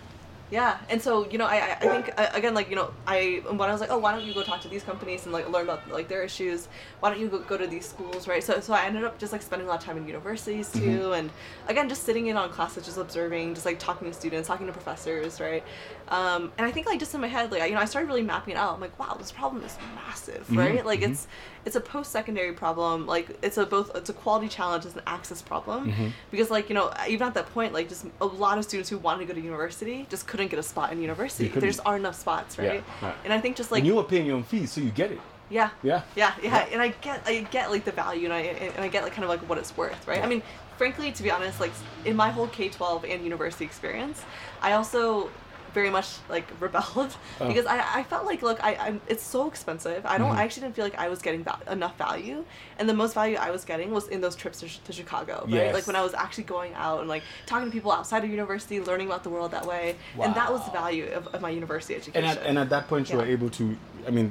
[0.54, 0.78] yeah.
[0.92, 3.72] And so you know, I, I think uh, again, like you know, I when I
[3.72, 5.82] was like, oh, why don't you go talk to these companies and like learn about
[5.98, 6.68] like their issues?
[7.00, 8.44] Why don't you go, go to these schools, right?
[8.44, 10.80] So so I ended up just like spending a lot of time in universities too,
[10.80, 11.20] Mm-hmm.
[11.20, 11.28] and
[11.68, 14.74] again, just sitting in on classes, just observing, just like talking to students, talking to
[14.74, 15.64] professors, right?
[16.10, 18.08] Um, and I think like just in my head, like I- you know, I started
[18.08, 18.74] really mapping it out.
[18.76, 20.86] I'm like, wow, this problem is massive, Mhm, right?
[20.86, 21.12] Like mhm.
[21.12, 21.28] it's
[21.66, 23.08] it's a post secondary problem.
[23.08, 26.12] Like it's a both it's a quality challenge, it's an access problem Mhm.
[26.32, 28.98] because like you know even at that point like just a lot of students who
[28.98, 32.02] wanted to go to university just couldn't get a spot in university there just aren't
[32.02, 32.70] enough spots Yeah,
[33.02, 34.92] right and i think just like and you were paying your own fees, so you
[34.92, 35.20] get it.
[35.50, 36.02] yeah Yeah.
[36.16, 38.40] yeah yeah and i get i get like the value and i
[38.76, 40.26] and i get like kind of like what it's worth right Yeah.
[40.26, 40.42] i mean
[40.78, 41.72] frankly to be honest like
[42.06, 44.22] in my whole k-12 and university experience
[44.62, 45.30] i also
[45.74, 47.48] very much like rebelled Oh.
[47.48, 50.38] because I, I felt like look I I'm, it's so expensive I don't Mhm.
[50.38, 52.46] I actually didn't feel like I was getting enough value
[52.78, 55.54] and the most value I was getting was in those trips to, to Chicago right
[55.54, 55.74] Yes.
[55.74, 58.80] like when I was actually going out and like talking to people outside of university
[58.80, 61.96] learning about the world that way and that was the value of, of my university
[61.96, 63.76] education And at, and at that point, you were able to.
[64.08, 64.28] I mean,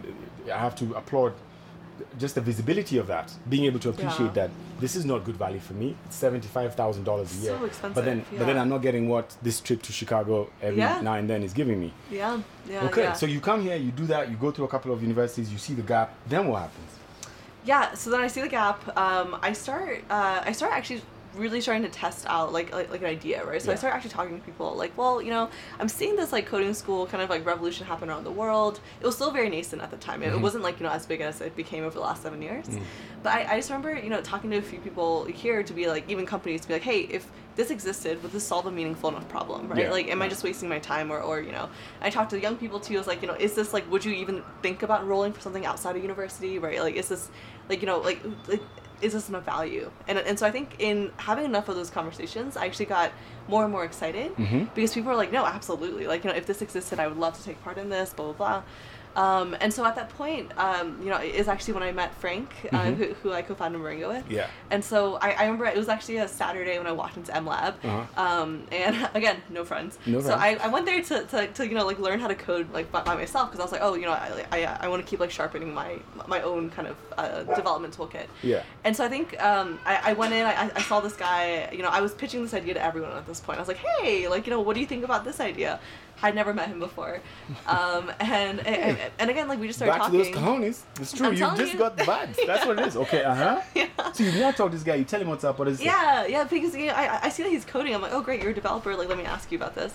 [0.53, 1.33] I have to applaud
[2.19, 4.33] just the visibility of that, being able to appreciate Yeah.
[4.47, 5.95] that this is not good value for me.
[6.07, 7.57] It's seventy five thousand dollars a year.
[7.59, 8.59] So expensive, But then, but then.
[8.59, 11.01] I'm not getting what this trip to Chicago every Yeah.
[11.01, 11.93] now and then is giving me.
[12.11, 13.13] yeah yeah okay, yeah.
[13.15, 15.59] so you come here, you do that, you go through a couple of universities, you
[15.59, 16.09] see the gap.
[16.29, 16.91] Then what happens?
[17.65, 21.01] yeah so then i see the gap um, i start uh, i start actually
[21.35, 23.61] really starting to test out like like, like an idea right?
[23.63, 26.47] So i started actually talking to people like well you know i'm seeing this like
[26.47, 28.81] coding school kind of like revolution happen around the world.
[29.01, 30.23] It was still very nascent at the time.
[30.23, 32.43] It, it wasn't like you know as big as it became over the last seven
[32.43, 32.67] years.
[32.69, 32.83] Mm.
[33.23, 35.87] but I, I just remember you know talking to a few people here to be
[35.87, 39.11] like even companies to be like hey if this existed would this solve a meaningful
[39.11, 39.69] enough problem?
[39.69, 39.83] Right?
[39.83, 41.69] Yeah, like am i just wasting my time or, or you know?
[42.01, 42.95] I talked to young people too.
[42.95, 45.41] I was like you know is this like would you even think about enrolling for
[45.41, 46.59] something outside of university?
[46.59, 46.81] Right?
[46.81, 47.31] Like is this
[47.69, 48.63] like you know like, like
[49.03, 49.91] is this enough value.
[50.09, 53.11] And, and so i think in having enough of those conversations i actually got
[53.49, 54.73] more and more excited Mhm.
[54.75, 56.07] because people were like no absolutely.
[56.07, 58.27] Like you know if this existed i would love to take part in this blah
[58.27, 58.63] blah blah
[59.17, 62.49] um, and so at that point, um, you know, is actually when I met Frank,
[62.73, 62.97] uh, Mhm.
[62.97, 64.31] who, who I co-founded Moringa with.
[64.31, 64.47] Yeah.
[64.71, 67.47] And so I, I remember it was actually a Saturday when I walked into M
[67.47, 67.75] Lab.
[67.85, 68.23] Uh-huh.
[68.23, 69.99] Um, and again, no friends.
[70.07, 70.61] No so friends.
[70.63, 72.91] I, I went there to, to, to, you know, like learn how to code like
[72.91, 75.09] by, by myself because I was like, oh, you know, I, I, I want to
[75.09, 78.27] keep like sharpening my my own kind of uh, development toolkit.
[78.43, 78.63] Yeah.
[78.85, 81.83] And so I think um, I, I went in, I, I saw this guy, you
[81.83, 83.59] know, I was pitching this idea to everyone at this point.
[83.59, 85.81] I was like, hey, like, you know, what do you think about this idea?
[86.23, 87.21] I'd never met him before.
[87.67, 90.25] Um, and, and, and again, like, we just started Back talking.
[90.25, 90.83] to those cojones.
[91.01, 91.27] It's true.
[91.29, 91.79] I'm you just you.
[91.79, 92.37] got the vibes.
[92.47, 92.97] That's what it is.
[92.97, 93.23] Okay.
[93.25, 93.61] Uh huh.
[93.75, 93.87] Yeah.
[94.13, 94.97] So you now talk to this guy.
[94.97, 95.59] You tell him what's up.
[95.59, 95.85] What is it?
[95.85, 97.95] Yeah, yeah, because you know, I, I see that he's coding.
[97.95, 98.95] I'm like, oh great, you're a developer.
[98.95, 99.93] Like, let me ask you about this.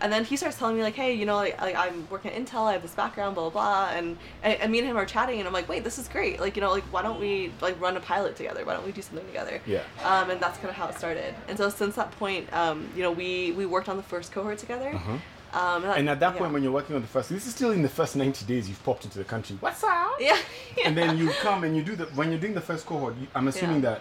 [0.00, 2.36] and then he starts telling me like, hey, you know, like, like I'm working at
[2.40, 5.06] Intel, I have this background, blah blah blah, and, and and me and him are
[5.06, 6.38] chatting, and I'm like, wait, this is great.
[6.40, 8.64] Like you know, like why don't we like run a pilot together?
[8.64, 9.60] Why don't we do something together?
[9.66, 9.82] Yeah.
[10.04, 11.34] Um, and that's kind of how it started.
[11.48, 14.58] And so since that point, um, you know, we we worked on the first cohort
[14.58, 14.90] together.
[14.94, 15.16] Uh-huh.
[15.56, 16.38] Um, and, And at that yeah.
[16.40, 18.68] point, when you're working on the first, this is still in the first 90 days
[18.68, 19.56] you've popped into the country.
[19.60, 20.10] What's up?
[20.20, 20.36] yeah,
[20.84, 23.26] And then you come and you do the, when you're doing the first cohort, you,
[23.34, 23.90] I'm assuming Yeah.
[23.90, 24.00] that,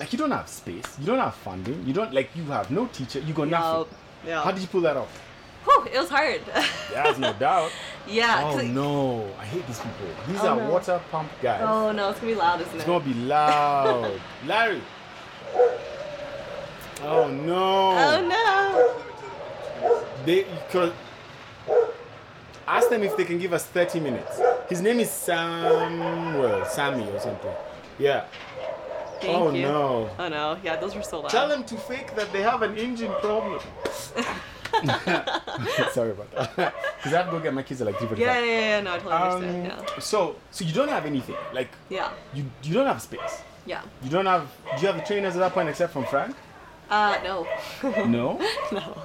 [0.00, 2.86] like, you don't have space, you don't have funding, you don't, like, you have no
[2.86, 3.94] teacher, you got nothing.
[4.26, 4.42] yeah.
[4.42, 5.20] How did you pull that off?
[5.64, 6.40] Whew, it was hard.
[6.92, 7.70] There's no doubt.
[8.08, 8.42] yeah.
[8.44, 10.06] oh no, I hate these people.
[10.28, 10.70] These Oh, are no.
[10.70, 11.62] water pump guys.
[11.64, 12.86] Oh no, it's gonna be loud, isn't It's it?
[12.86, 14.20] gonna be loud.
[14.46, 14.82] Larry.
[17.02, 17.90] Oh no.
[17.98, 19.03] Oh no.
[20.24, 20.92] They could
[22.66, 24.40] ask them if they can give us 30 minutes.
[24.68, 27.52] His name is Samuel, Sammy or something.
[27.98, 28.24] Yeah.
[29.20, 29.62] Thank oh you.
[29.62, 30.10] no.
[30.18, 30.58] Oh no.
[30.62, 31.30] Yeah, those were so loud.
[31.30, 33.60] Tell them to fake that they have an engine problem.
[35.92, 36.74] Sorry about that.
[36.96, 38.18] Because I have to go get my kids at like 3:45.
[38.18, 38.80] Yeah, yeah, yeah, yeah.
[38.80, 40.02] No, I totally Um, understand.
[40.02, 41.36] So, so you don't have anything.
[41.52, 42.08] Like, Yeah.
[42.32, 43.42] you you don't have space.
[43.66, 43.82] Yeah.
[44.02, 44.48] You don't have.
[44.76, 46.34] Do you have the trainers at that point except from Frank?
[46.90, 46.96] Yeah.
[46.96, 47.46] Uh, no.
[48.06, 48.38] No.
[48.72, 49.02] no.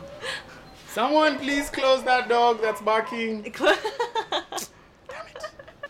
[0.91, 3.43] Someone please close that dog that's barking.
[3.57, 3.75] Damn
[4.51, 4.69] it.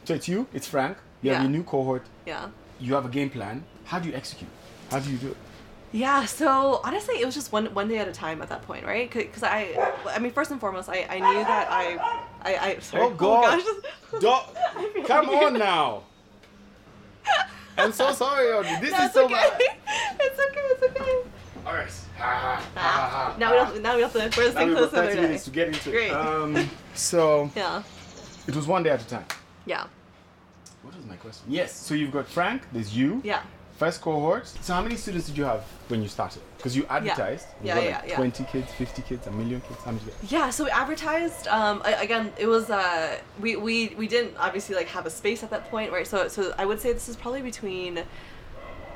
[0.05, 0.47] So it's you.
[0.53, 0.97] It's Frank.
[1.21, 1.43] You have Yeah.
[1.43, 2.05] your new cohort.
[2.25, 2.49] yeah.
[2.81, 3.65] You have a game plan.
[3.85, 4.49] How do you execute?
[4.89, 5.37] How do you do it?
[5.91, 8.85] Yeah, so honestly, it was just one one day at a time at that point,
[8.85, 9.09] right?
[9.11, 11.83] Because I, I mean, first and foremost, I, I knew that I,
[12.43, 13.03] I, I sorry.
[13.03, 13.61] Oh, God.
[14.11, 14.21] gosh.
[14.21, 14.43] Dog,
[15.05, 15.43] come weird.
[15.53, 16.03] on now.
[17.77, 18.77] I'm so sorry, Audrey.
[18.81, 19.33] This No, is so okay.
[19.33, 19.61] bad.
[20.21, 20.65] it's okay.
[20.71, 21.17] It's okay.
[22.21, 22.35] All right.
[22.35, 23.65] Ha, ha, ha, Ah, ha, now we ha.
[23.71, 23.81] don't.
[23.81, 24.19] Now we have to.
[24.19, 25.21] We're the Now same we've close got the other day.
[25.21, 26.11] minutes to get into Great.
[26.11, 26.13] it.
[26.13, 27.83] Um, so Yeah.
[28.47, 29.25] it was one day at a time.
[29.65, 29.85] Yeah.
[30.81, 31.45] What was my question?
[31.49, 31.73] Yes.
[31.75, 32.63] So you've got Frank.
[32.73, 33.21] There's you.
[33.23, 33.41] Yeah.
[33.77, 34.45] First cohort.
[34.61, 36.41] So how many students did you have when you started?
[36.57, 37.47] Because you advertised.
[37.61, 38.15] You Yeah, got, yeah, like yeah.
[38.17, 39.79] 20 kids, 50 kids, a million kids.
[39.85, 40.03] How many?
[40.03, 40.37] did you?
[40.37, 41.47] Yeah, so we advertised.
[41.47, 45.49] Um, again, it was uh, we, we we didn't obviously like have a space at
[45.51, 46.05] that point, right?
[46.05, 48.03] So so I would say this is probably between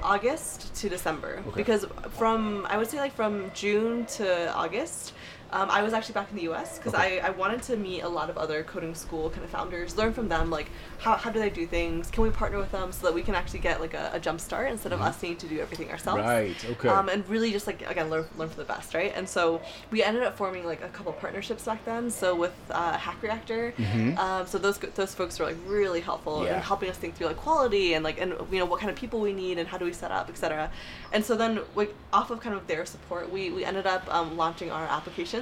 [0.04, 1.56] August to December Okay.
[1.56, 1.86] because
[2.18, 5.13] from I would say like from June to August.
[5.54, 6.78] Um, I was actually back in the U.S.
[6.78, 7.20] because Okay.
[7.20, 10.12] I, I wanted to meet a lot of other coding school kind of founders, learn
[10.13, 12.10] from them like how, how do they do things?
[12.10, 14.39] Can we partner with them so that we can actually get like a, a jump
[14.42, 16.22] start instead of us needing to do everything ourselves?
[16.22, 16.30] Mm-hmm.
[16.30, 16.66] Right.
[16.72, 16.89] Okay.
[16.89, 19.13] Um, and really just like again learn learn from the best, right?
[19.16, 19.62] And so
[19.92, 22.10] we ended up forming like a couple partnerships back then.
[22.10, 23.74] So with uh, Hack Reactor,
[24.18, 26.46] um, so those those folks were like really helpful Mm-hmm.
[26.46, 26.58] Yeah.
[26.58, 28.96] in helping us think through like quality and like and you know what kind of
[28.96, 30.72] people we need and how do we set up, etc.
[31.12, 34.36] And so then like off of kind of their support, we we ended up um,
[34.36, 34.86] launching our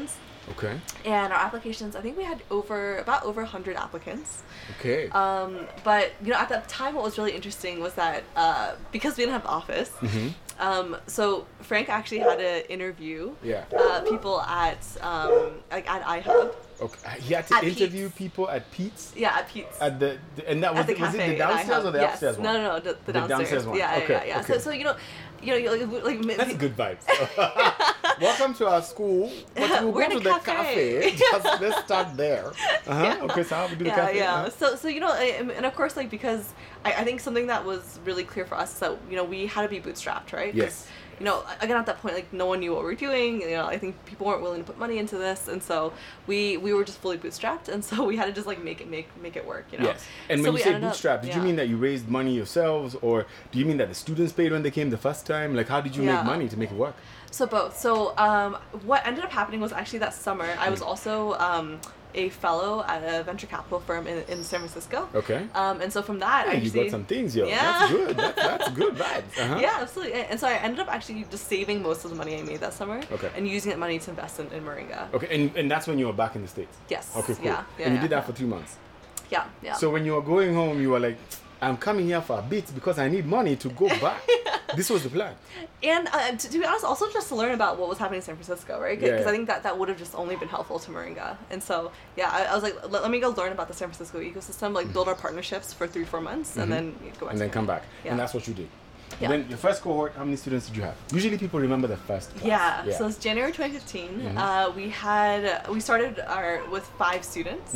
[0.01, 0.17] applications.
[0.51, 0.79] okay.
[1.05, 4.43] And our applications, I think we had over about over 100 applicants.
[4.79, 5.09] Okay.
[5.09, 9.17] Um, but you know, at that time, what was really interesting was that uh, because
[9.17, 10.29] we didn't have office, Mm-hmm.
[10.61, 13.63] um, so Frank actually had to interview Yeah.
[13.77, 16.53] uh, people at um, like at iHub.
[16.81, 17.19] okay.
[17.21, 18.17] He had to at interview Pete's.
[18.17, 19.13] people at Pete's.
[19.15, 19.79] Yeah, at Pete's.
[19.79, 22.13] At the, and that was the it, was it the downstairs or the yes.
[22.13, 22.43] upstairs one?
[22.45, 23.39] No, no, no, the, the, The downstairs.
[23.39, 23.77] downstairs one.
[23.77, 24.39] Yeah, Okay, yeah, yeah.
[24.41, 24.53] okay.
[24.53, 24.95] So, so you know,
[25.41, 27.05] you know, like, like ma- That's good vibes.
[28.21, 29.31] Welcome to our school.
[29.55, 31.11] But we'll We're go in to a the cafe.
[31.11, 31.15] cafe.
[31.31, 32.47] Just, let's start there.
[32.87, 33.17] Uh-huh.
[33.25, 34.17] Okay, so how we do the yeah, cafe?
[34.17, 34.33] yeah.
[34.35, 34.49] Uh-huh.
[34.51, 36.53] So, so you know, and and of course, like because
[36.85, 39.47] I, I think something that was really clear for us is that you know we
[39.47, 40.53] had to be bootstrapped, right?
[40.53, 40.87] Yes.
[41.21, 43.41] You know, again at that point, like no one knew what we were doing.
[43.41, 45.93] You know, I think people weren't willing to put money into this, and so
[46.25, 48.89] we we were just fully bootstrapped, and so we had to just like make it
[48.89, 49.65] make make it work.
[49.71, 49.85] You know.
[49.85, 50.03] Yes.
[50.31, 52.33] And So when you say ended up- bootstrap, did you mean that you raised money
[52.33, 55.55] yourselves, or do you mean that the students paid when they came the first time?
[55.55, 56.15] Like, how did you Yeah.
[56.15, 56.95] make money to make it work?
[57.29, 57.77] So both.
[57.77, 60.71] So um, what ended up happening was actually that summer I Mm.
[60.71, 61.79] was also um,
[62.15, 65.07] a fellow at a venture capital firm in, in San Francisco.
[65.13, 65.47] Okay.
[65.53, 67.47] Um, and so from that, I Hey, you got some things, yo.
[67.47, 67.57] Yeah.
[67.61, 68.17] That's good.
[68.17, 69.39] That, that's good vibes.
[69.39, 69.59] Uh-huh.
[69.61, 70.13] Yeah, absolutely.
[70.13, 72.61] And and so I ended up actually just saving most of the money I made
[72.61, 73.29] that summer Okay.
[73.35, 75.13] and using that money to invest in, in Moringa.
[75.13, 76.75] Okay, and, and that's when you were back in the States?
[76.89, 77.11] Yes.
[77.15, 77.45] Okay, cool.
[77.45, 77.63] Yeah.
[77.77, 78.77] yeah and you yeah, did that for three months.
[79.29, 79.45] Yeah.
[79.61, 79.73] Yeah.
[79.73, 81.17] So when you were going home, you were like,
[81.61, 84.21] I'm coming here for a bit because I need money to go back.
[84.75, 85.35] this was the plan.
[85.83, 88.23] and uh, to, to be honest, also just to learn about what was happening in
[88.23, 88.99] San Francisco, right?
[88.99, 89.29] Because Yeah, yeah.
[89.29, 91.37] I think that that would have just only been helpful to Moringa.
[91.51, 93.89] And so, yeah, I, I was like, let, let me go learn about the San
[93.89, 97.13] Francisco ecosystem, like build our partnerships for three, four months, and then go back.
[97.13, 97.27] Mm-hmm.
[97.29, 97.83] and then come back.
[98.03, 98.11] Yeah.
[98.11, 98.69] And that's what you did.
[99.19, 99.27] Yeah.
[99.27, 100.95] Then your first cohort, how many students did you have?
[101.13, 102.85] Usually people remember the first class.
[102.87, 104.09] Yeah, so it's January 2015.
[104.09, 104.37] Mm-hmm.
[104.37, 107.73] Uh, we had we started our with five students.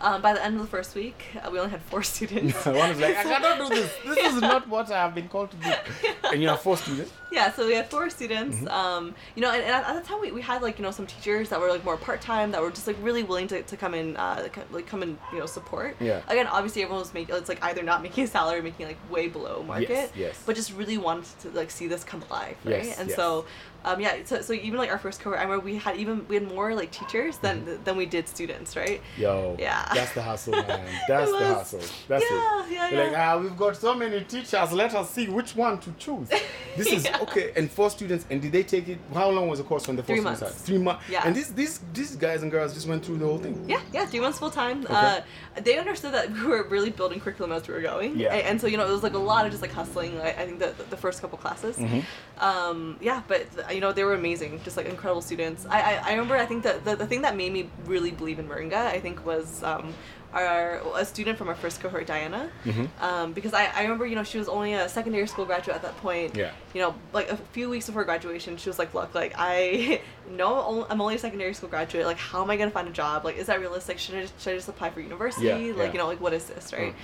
[0.00, 2.64] Um, by the end of the first week, uh, we only had four students.
[2.66, 3.92] One is like, I cannot do this.
[4.04, 5.72] This is not what I have been called to do.
[6.32, 7.12] And you have four students.
[7.30, 8.56] Yeah, so we had four students.
[8.56, 8.68] Mm-hmm.
[8.68, 11.06] Um, you know, and, and at, the time we, we had like you know some
[11.06, 13.76] teachers that were like more part time that were just like really willing to, to
[13.76, 15.96] come in, uh, like come and you know support.
[16.00, 16.22] Yeah.
[16.28, 18.98] Again, obviously everyone was making it's like either not making a salary, or making like
[19.10, 19.88] way below market.
[19.90, 20.10] yes.
[20.16, 20.42] yes.
[20.46, 22.84] But just really wanted to like see this come alive, right?
[22.84, 23.16] Yes, and yes.
[23.16, 23.44] so.
[23.84, 26.34] Um, yeah, so, so even like our first cohort, I remember we had even we
[26.34, 27.84] had more like teachers than Mm-hmm.
[27.84, 29.00] than we did students, right?
[29.16, 29.88] Yo, Yeah.
[29.94, 30.84] that's the hustle, man.
[31.06, 31.80] That's It the was- hustle.
[32.08, 32.72] That's yeah, it.
[32.72, 33.02] yeah, yeah.
[33.04, 34.72] Like, ah, we've got so many teachers.
[34.72, 36.28] Let us see which one to choose.
[36.76, 37.17] This is Yeah.
[37.22, 37.52] Okay.
[37.56, 38.24] And four students.
[38.30, 38.98] And did they take it?
[39.14, 40.40] How long was the course when the Three months.
[40.40, 40.50] had?
[40.50, 41.04] Three months.
[41.10, 41.22] Yeah.
[41.24, 43.64] And these these these guys and girls just went through the whole thing.
[43.68, 44.86] Yeah, yeah, three months full time.
[44.88, 45.20] Uh,
[45.62, 48.18] they understood that we were really building curriculum as we were going.
[48.18, 48.34] Yeah.
[48.34, 50.28] A- And, so, you know, it was like a lot of just like hustling, I,
[50.30, 51.76] I think, the, the first couple classes.
[51.76, 52.00] Mm-hmm.
[52.42, 55.66] Um, yeah, but, you know, they were amazing, just like incredible students.
[55.66, 58.38] I, I, I remember, I think that the, the thing that made me really believe
[58.38, 59.62] in Moringa, I think, was.
[59.62, 59.94] Um,
[60.32, 62.86] our a student from our first cohort, Diana, Mm-hmm.
[63.02, 65.82] um, because I, I remember you know she was only a secondary school graduate at
[65.82, 66.36] that point.
[66.36, 66.52] Yeah.
[66.74, 70.86] You know, like a few weeks before graduation, she was like, "Look, like I know
[70.90, 72.04] I'm only a secondary school graduate.
[72.06, 73.24] Like, how am I gonna find a job?
[73.24, 73.98] Like, is that realistic?
[73.98, 75.46] Should I just, should I just apply for university?
[75.46, 75.92] Yeah, like, yeah.
[75.92, 76.98] you know, like what is this, right?" Mm.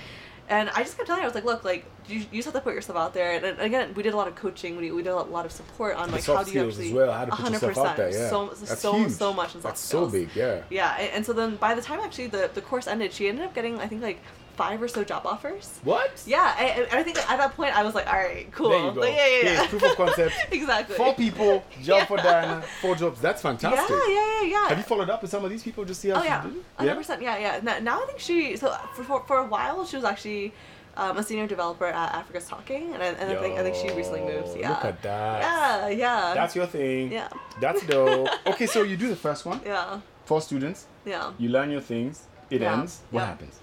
[0.47, 2.53] And I just kept telling her, I was like, "Look, like you, you just have
[2.53, 4.77] to put yourself out there." And, and again, we did a lot of coaching.
[4.77, 7.11] We, we did a lot of support on like how do you actually well.
[7.11, 8.11] How to put yourself out there.
[8.11, 8.29] Yeah.
[8.29, 9.11] so That's so huge.
[9.11, 10.29] so much in soft That's so big.
[10.35, 10.61] Yeah.
[10.69, 13.45] Yeah, and, and so then by the time actually the, the course ended, she ended
[13.45, 14.19] up getting I think like
[14.55, 15.79] five or so job offers.
[15.83, 16.23] What?
[16.25, 18.69] Yeah, and, and I think at that point I was like, all right, cool.
[18.69, 19.01] There you go.
[19.01, 19.67] Like, yeah, yeah, yeah.
[19.67, 20.33] Proof of concept.
[20.51, 20.95] exactly.
[20.95, 22.23] Four people, job for Yeah.
[22.23, 23.19] Diana, four jobs.
[23.21, 23.89] That's fantastic.
[23.89, 24.67] yeah, yeah, yeah.
[24.69, 26.45] Have you followed up with some of these people just see how Oh yeah,
[26.77, 27.21] hundred percent.
[27.21, 27.59] Yeah, yeah.
[27.61, 30.53] Now, now I think she so for, for, for a while she was actually
[30.97, 33.91] um, a senior developer at Africa's Talking, and, I- and I think I think she
[33.95, 34.55] recently moved.
[34.55, 34.69] Yo, Yeah.
[34.69, 35.41] Look at that.
[35.41, 36.33] Yeah, yeah.
[36.33, 37.11] That's your thing.
[37.11, 37.27] Yeah.
[37.59, 38.29] That's dope.
[38.47, 39.59] okay, so you do the first one.
[39.65, 40.87] yeah, Four students.
[41.05, 41.33] yeah.
[41.37, 42.23] You learn your things.
[42.49, 42.73] It Yeah.
[42.79, 43.01] ends.
[43.11, 43.25] What Yeah.
[43.27, 43.59] happens?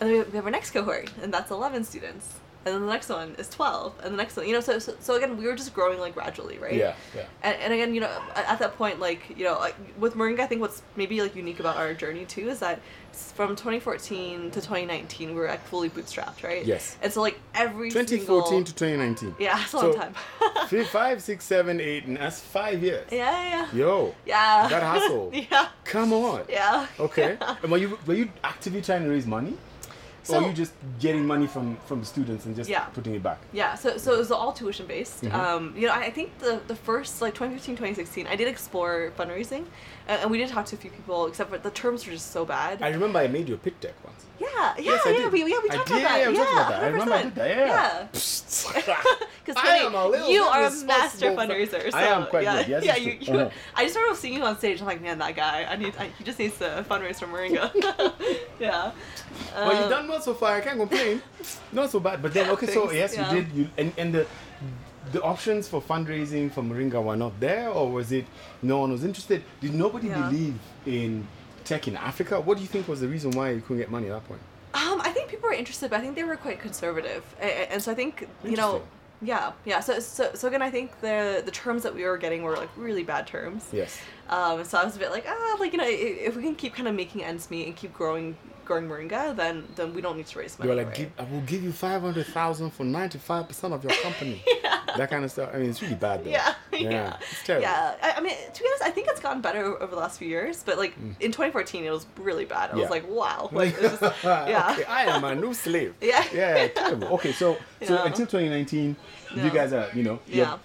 [0.00, 2.38] And then we have, our next cohort, and that's 11 students.
[2.64, 4.94] And then the next one is 12, and the next one, you know, so, so,
[5.00, 6.74] so again, we were just growing like gradually, right?
[6.74, 7.24] Yeah, yeah.
[7.42, 10.40] And, and again, you know, at, at that point, like, you know, like, with Moringa,
[10.40, 12.80] I think what's maybe like unique about our journey too is that
[13.12, 16.64] from 2014 to 2019, we were like fully bootstrapped, right?
[16.66, 16.98] Yes.
[17.02, 19.36] And so like every 2014 single, to 2019.
[19.38, 20.14] yeah, it's a long So, time.
[20.68, 23.06] Fi- five, six, seven, eight, and that's five years.
[23.10, 23.78] yeah, yeah, yeah.
[23.78, 24.68] Yo, Yeah.
[24.68, 25.30] that hustle.
[25.50, 25.68] yeah.
[25.84, 26.42] come on.
[26.48, 26.86] Yeah.
[26.98, 27.38] Okay.
[27.62, 29.56] And were you were you actively trying to raise money,
[30.22, 32.84] or So- were you just getting money from from the students and just Yeah.
[32.96, 33.38] putting it back?
[33.52, 35.22] Yeah, so so it was all tuition based.
[35.24, 35.32] Mhm.
[35.34, 39.12] Um, you know, I I think the the first like 2015, 2016, I did explore
[39.18, 39.64] fundraising,
[40.08, 41.26] and, and we did talk to a few people.
[41.26, 42.82] Except for the terms were just so bad.
[42.82, 44.22] I remember I made you a pitch deck once.
[44.40, 46.20] yeah, yeah, Yes, I yeah, we, yeah, we I talked did, about that.
[46.20, 46.82] yeah, we yeah, talked about that.
[46.82, 47.22] I remember I 100%.
[47.24, 47.66] did that, yeah.
[47.66, 48.06] Yeah.
[49.44, 51.90] Because I a you are a master fundraiser.
[51.90, 53.50] So, I am quite yeah, good, yes, yeah, you, you, Uh-huh.
[53.74, 54.80] I just remember seeing you on stage.
[54.80, 55.66] I'm like, man, that guy.
[55.68, 55.94] I need.
[55.98, 57.70] I, he just needs to fundraise for Moringa.
[58.60, 58.92] yeah.
[59.54, 60.56] Well, you've Um, done well so far.
[60.56, 61.22] I can't complain.
[61.72, 62.22] Not so bad.
[62.22, 63.32] But then, okay, so yes, yeah.
[63.32, 63.52] you did.
[63.52, 64.26] You and and the
[65.12, 68.26] the options for fundraising for Moringa were not there, or was it
[68.62, 69.42] no one was interested?
[69.60, 70.28] Did nobody Yeah.
[70.28, 71.26] believe in
[71.64, 72.40] tech in Africa?
[72.40, 74.40] What do you think was the reason why you couldn't get money at that point?
[74.74, 77.90] Um, I think people were interested, but I think they were quite conservative, and so
[77.90, 78.82] I think you know,
[79.22, 79.80] yeah, yeah.
[79.80, 82.70] So, so, so again, I think the the terms that we were getting were like
[82.76, 83.68] really bad terms.
[83.72, 83.98] Yes.
[84.28, 86.74] Um, so I was a bit like, ah, like you know, if we can keep
[86.74, 88.36] kind of making ends meet and keep growing,
[88.70, 90.68] growing Moringa, then then we don't need to raise money.
[90.70, 93.80] were like, give, I will give you five hundred thousand for ninety five percent of
[93.84, 94.38] your company.
[94.96, 95.50] That kind of stuff.
[95.54, 96.30] I mean, it's really bad though.
[96.38, 97.62] Yeah, yeah, It's terrible.
[97.68, 100.18] Yeah, I, I mean, to be honest, I think it's gotten better over the last
[100.18, 100.64] few years.
[100.68, 102.70] But like in 2014, it was really bad.
[102.70, 102.76] I Mm.
[102.76, 102.82] Yeah.
[102.82, 105.94] was like, wow, like, just, yeah, okay, I am a new slave.
[106.00, 106.24] Yeah.
[106.34, 107.08] Yeah, terrible.
[107.16, 107.46] Okay, so
[107.88, 108.06] so Yeah.
[108.06, 108.96] until 2019,
[109.36, 110.58] you guys are, you know, you're- Yeah.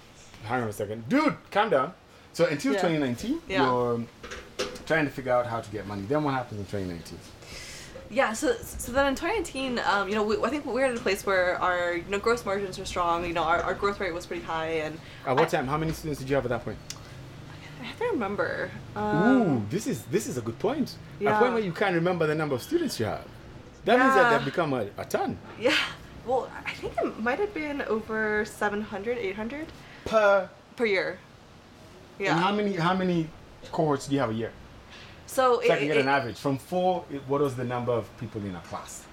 [0.49, 1.93] Hang on a second, dude, calm down.
[2.33, 2.81] So until Yeah.
[2.81, 3.61] 2019, Yeah.
[3.61, 4.01] you're
[4.89, 6.01] trying to figure out how to get money.
[6.09, 7.19] Then what happens in 2019?
[8.09, 10.95] Yeah, so so then in 2019, um, you know, we, I think we were at
[10.95, 13.25] a place where our you know gross margins were strong.
[13.25, 15.67] You know, our, our growth rate was pretty high, and At what I, time?
[15.67, 16.77] How many students did you have at that point?
[17.81, 18.71] I have to remember.
[18.95, 20.95] Ooh, Um, this is this is a good point.
[21.19, 21.35] Yeah.
[21.35, 23.25] A point where you can't remember the number of students you have.
[23.85, 25.75] That means that they've become a, a ton Yeah.
[26.25, 29.67] Well, I think it might have been over 700, 800
[30.05, 30.49] per.
[30.75, 31.19] per year.
[32.17, 32.31] Yeah.
[32.31, 33.29] And how many how many
[33.71, 34.51] cohorts do you have a year?
[35.27, 36.37] So, So it, I can get it- an average.
[36.37, 39.03] From four, it, what was the number of people in a class?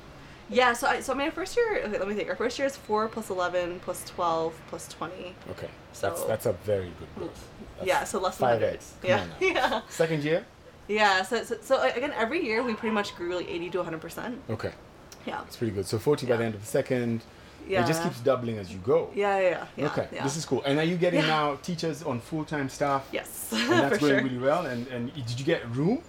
[0.49, 0.73] yeah.
[0.75, 1.83] So I so I mean, our first year.
[1.85, 2.29] Okay, let me think.
[2.29, 5.35] Our first year is four plus 11 plus 12 plus 20.
[5.51, 5.69] Okay.
[5.93, 7.19] So- that's that's a very good mm.
[7.19, 7.49] growth.
[7.77, 8.05] That's yeah.
[8.05, 8.81] So less than 100.
[8.81, 9.01] 5x.
[9.01, 9.27] Come Yeah.
[9.41, 9.81] Yeah.
[9.89, 10.45] Second year?
[10.89, 11.23] Yeah.
[11.23, 14.41] So, so so again, every year we pretty much grew like 80 to 100 percent.
[14.51, 14.73] Okay.
[15.27, 15.43] Yeah.
[15.47, 15.87] It's pretty good.
[15.87, 17.23] So 40 by the end of the second.
[17.69, 17.85] Yeah.
[17.85, 19.11] It just keeps doubling as you go.
[19.15, 19.39] Yeah.
[19.41, 19.67] Yeah.
[19.77, 19.87] Yeah.
[19.87, 20.09] okay.
[20.13, 20.25] Yeah.
[20.25, 20.63] This is cool.
[20.65, 23.09] And are you getting now teachers on full time staff?
[23.13, 23.29] Yes.
[23.53, 24.23] And that's going sure.
[24.23, 24.67] really well.
[24.67, 26.03] And, and did you get room?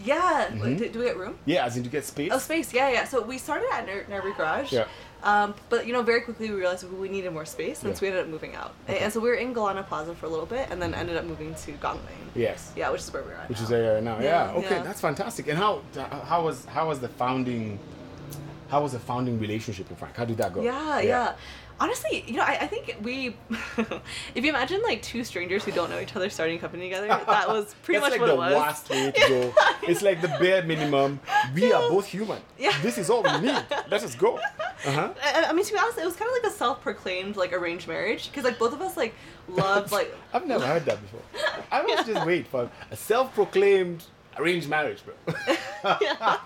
[0.00, 0.48] Yeah.
[0.50, 1.36] Do, do we get room?
[1.44, 2.30] Yeah, as in to get space.
[2.32, 2.72] Oh, space.
[2.72, 3.04] Yeah, yeah.
[3.04, 4.06] So we started at Ner-
[4.36, 4.72] Garage.
[4.72, 4.84] Yeah.
[5.24, 7.94] Um, but you know, very quickly we realized we needed more space, and Yeah.
[7.96, 8.72] so we ended up moving out.
[8.86, 11.16] And- And so we were in Galana Plaza for a little bit, and then ended
[11.16, 12.26] up moving to Gangwing.
[12.36, 12.72] Yes.
[12.76, 13.48] Yeah, which is where we're at.
[13.48, 13.64] Which now.
[13.64, 14.18] is there now.
[14.20, 14.24] Yeah.
[14.52, 14.82] Yeah, Okay, yeah.
[14.84, 15.48] that's fantastic.
[15.48, 15.82] And how
[16.30, 17.80] how was how was the founding
[18.68, 20.16] how was the founding relationship with Frank?
[20.16, 20.62] How did that go?
[20.62, 21.34] Yeah, yeah.
[21.80, 23.36] Honestly, you know, I, I think we,
[24.34, 27.06] if you imagine like two strangers who don't know each other starting a company together,
[27.06, 28.54] that was pretty much like what the it was.
[28.54, 29.54] worst way to go.
[29.88, 31.20] It's like the bare minimum.
[31.54, 32.42] We are both human.
[32.58, 32.76] Yeah.
[32.82, 33.64] This is all we need.
[33.88, 34.38] Let us go.
[34.38, 35.10] Uh huh.
[35.22, 37.86] I, I mean, to be honest, it was kind of like a self-proclaimed like arranged
[37.86, 39.14] marriage because like both of us like
[39.48, 41.22] loved like I've never heard that before.
[41.70, 44.04] I must just wait for a self-proclaimed
[44.36, 45.14] arranged marriage, bro.
[46.00, 46.38] yeah,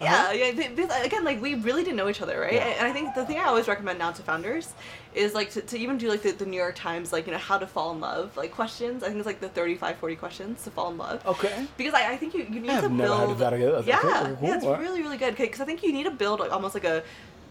[0.00, 0.50] yeah, yeah.
[0.52, 2.56] th- th- Again, like we really didn't know each other, right?
[2.56, 2.68] Uh-huh.
[2.68, 2.76] Yeah.
[2.78, 4.74] And I think the thing I always recommend now to founders
[5.14, 7.38] is like to, to even do like the, the New York Times like you know
[7.38, 9.02] how to fall in love like questions.
[9.02, 11.24] I think it's like the 35, 40 questions to fall in love.
[11.26, 11.66] Okay.
[11.76, 12.92] Because I, I think you, you need to build.
[12.92, 13.50] never heard of that.
[13.52, 16.40] That's Yeah, okay, yeah, it's really really good because I think you need to build
[16.40, 17.02] like almost like a.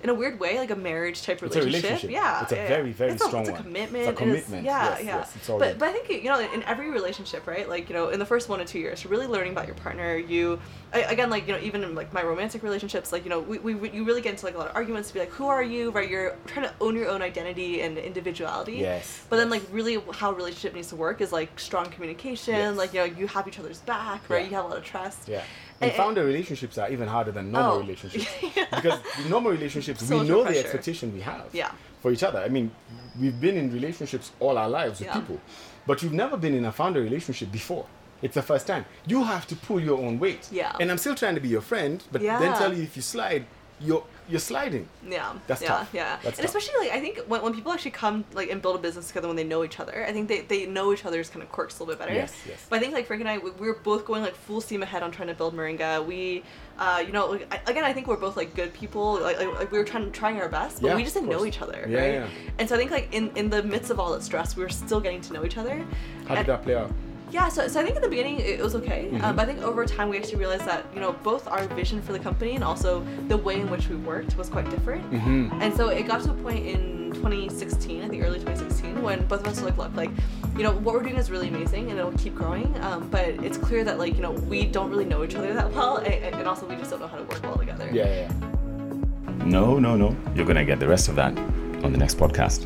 [0.05, 1.81] In a weird way, like a marriage type relationship.
[1.81, 2.11] relationship.
[2.11, 4.03] Yeah, It's a yeah, very, very it's a, strong it's a commitment.
[4.07, 4.63] It's a commitment.
[4.63, 5.17] yeah, Yes, yeah.
[5.17, 5.79] yes, it's all but good.
[5.79, 7.67] but I think you know in every relationship, right?
[7.67, 9.73] Like you know, in the first one or two years, you're really learning about your
[9.77, 10.15] partner.
[10.15, 10.59] You
[10.93, 13.57] I, again, like you know, even in like my romantic relationships, like you know, we,
[13.57, 15.63] we you really get into like a lot of arguments to be like, who are
[15.63, 15.89] you?
[15.89, 16.07] Right?
[16.07, 18.73] You're trying to own your own identity and individuality.
[18.73, 22.53] Yes, But then like really how a relationship needs to work is like strong communication.
[22.53, 22.77] Yes.
[22.77, 24.43] Like you know, you have each other's back, right?
[24.43, 24.49] Yeah.
[24.49, 25.27] You have a lot of trust.
[25.27, 25.41] Yeah.
[25.81, 27.79] And And- founder relationships are even harder than normal Oh.
[27.79, 28.27] relationships.
[28.55, 28.65] Yeah.
[28.73, 31.71] Because normal relationships, we know more the expectation we have Yeah.
[32.01, 32.39] for each other.
[32.39, 32.71] I mean,
[33.19, 35.15] we've been in relationships all our lives with Yeah.
[35.19, 35.39] people,
[35.85, 37.85] but you've never been in a founder relationship before.
[38.21, 38.85] It's the first time.
[39.05, 40.47] You have to pull your own weight.
[40.49, 40.75] Yeah.
[40.79, 43.45] And I'm still trying to be your friend, but then tell you if you slide,
[43.81, 44.87] you're you're sliding.
[45.07, 45.89] Yeah, That's yeah, tough.
[45.93, 46.17] yeah.
[46.23, 46.55] That's and tough.
[46.55, 49.27] especially like I think when, when people actually come like and build a business together
[49.27, 51.77] when they know each other, I think they, they know each other's kind of quirks
[51.79, 52.13] a little bit better.
[52.13, 52.65] Yes, yes.
[52.69, 54.81] But I think like Frank and I, we, we were both going like full steam
[54.83, 56.05] ahead on trying to build Moringa.
[56.05, 56.43] We,
[56.79, 59.19] uh, you know, like, I, again, I think we're both like good people.
[59.21, 61.45] Like, like, like we were trying trying our best, but Yeah, we just didn't know
[61.45, 62.13] each other, Yeah, right?
[62.13, 62.27] yeah.
[62.59, 64.69] And so I think like in in the midst of all that stress, we were
[64.69, 65.85] still getting to know each other.
[66.27, 66.91] How did that play out?
[67.35, 69.23] Yeah, so, so I think in the beginning it was okay, Mm-hmm.
[69.23, 72.01] um, but I think over time we actually realized that you know both our vision
[72.01, 75.03] for the company and also the way in which we worked was quite different.
[75.11, 75.61] Mm-hmm.
[75.61, 79.41] And so it got to a point in 2016, I think early 2016, when both
[79.41, 80.11] of us were like, look, like
[80.57, 83.57] you know what we're doing is really amazing and it'll keep growing, um, but it's
[83.57, 86.47] clear that like you know we don't really know each other that well, and, and
[86.47, 87.89] also we just don't know how to work well together.
[87.91, 88.31] Yeah, yeah.
[88.31, 89.45] yeah.
[89.45, 90.15] No, no, no.
[90.35, 91.37] You're going to get the rest of that
[91.83, 92.59] on the next podcast.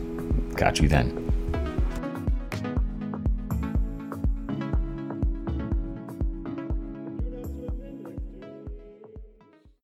[0.56, 1.29] Catch you then.